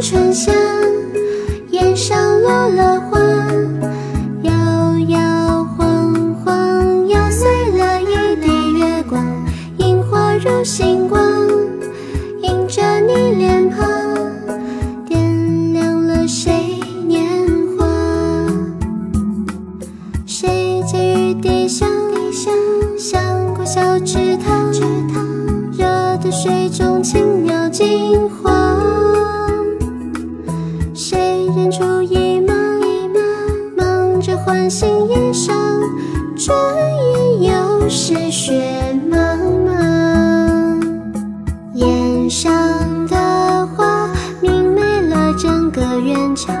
[0.00, 0.52] 春夏，
[1.70, 3.20] 檐上落了花，
[4.42, 4.52] 摇
[5.08, 9.24] 摇晃晃，摇碎了一地月光。
[9.78, 11.22] 萤火如星光，
[12.42, 13.86] 映着你脸庞，
[15.06, 16.52] 点亮了谁
[17.06, 17.24] 年
[17.78, 17.86] 华？
[20.26, 21.88] 谁借雨滴香？
[22.98, 23.22] 像
[23.54, 24.72] 过小池塘，
[25.72, 25.86] 热
[26.18, 28.53] 的水中轻描金黄。
[34.54, 35.52] 忙着唤醒衣裳，
[36.36, 36.56] 转
[37.40, 38.52] 眼又是雪
[39.10, 39.16] 茫
[39.66, 40.80] 茫。
[41.74, 42.52] 檐上
[43.08, 44.08] 的花
[44.40, 46.54] 明媚了整个院墙，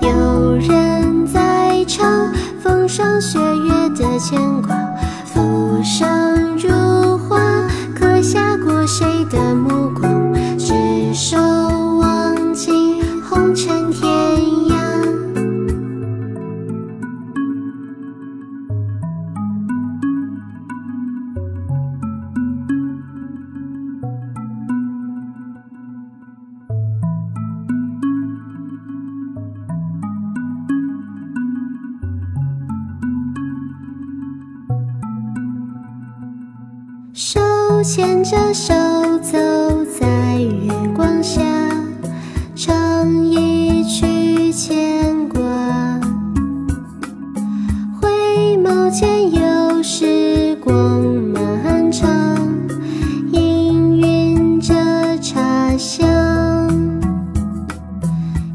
[0.00, 4.76] 有人在唱风霜雪月的牵挂。
[5.26, 7.40] 浮生如画，
[7.98, 9.71] 刻下过谁的目
[37.24, 37.40] 手
[37.84, 38.74] 牵着手
[39.20, 39.38] 走
[39.84, 41.40] 在月光下，
[42.56, 45.40] 唱一曲牵挂。
[48.00, 48.08] 回
[48.56, 51.00] 眸间有时光
[51.32, 52.10] 漫长，
[53.30, 53.70] 氤
[54.02, 54.74] 氲着
[55.20, 56.04] 茶香。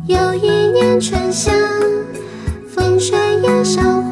[0.07, 1.53] 又一年春夏，
[2.67, 4.03] 风吹叶上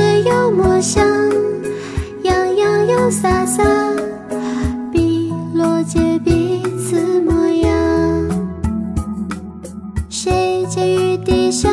[0.00, 1.04] 是油墨香，
[2.22, 3.62] 洋洋又洒洒，
[4.90, 7.70] 碧落皆彼此模样。
[10.08, 11.70] 谁借雨滴香？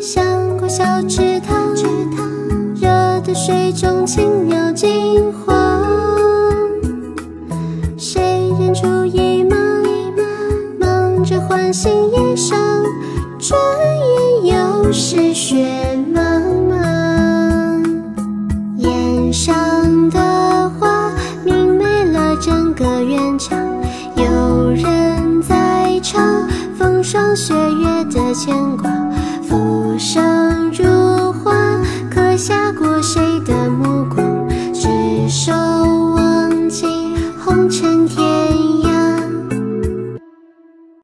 [0.00, 1.74] 像过小池塘，
[2.74, 2.88] 热
[3.20, 5.84] 的水中青鸟惊慌。
[7.98, 9.58] 谁认出一梦？
[10.80, 12.56] 忙着唤醒衣裳，
[13.38, 13.60] 转
[14.42, 15.68] 眼又是雪
[16.14, 16.29] 茫。
[27.30, 29.19] 风霜雪月的牵挂。